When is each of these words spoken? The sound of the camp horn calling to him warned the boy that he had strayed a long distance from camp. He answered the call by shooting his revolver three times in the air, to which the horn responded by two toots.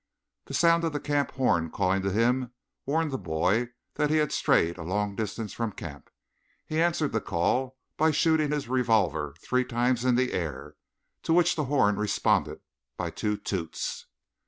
The 0.45 0.55
sound 0.55 0.83
of 0.83 0.93
the 0.93 0.99
camp 0.99 1.29
horn 1.33 1.69
calling 1.69 2.01
to 2.01 2.09
him 2.11 2.49
warned 2.87 3.11
the 3.11 3.19
boy 3.19 3.69
that 3.97 4.09
he 4.09 4.15
had 4.17 4.31
strayed 4.31 4.79
a 4.79 4.83
long 4.83 5.15
distance 5.15 5.53
from 5.53 5.73
camp. 5.73 6.09
He 6.65 6.81
answered 6.81 7.11
the 7.11 7.21
call 7.21 7.77
by 7.97 8.09
shooting 8.09 8.51
his 8.51 8.67
revolver 8.67 9.35
three 9.39 9.63
times 9.63 10.03
in 10.03 10.15
the 10.15 10.33
air, 10.33 10.75
to 11.21 11.33
which 11.33 11.55
the 11.55 11.65
horn 11.65 11.97
responded 11.97 12.61
by 12.97 13.11
two 13.11 13.37
toots. 13.37 14.07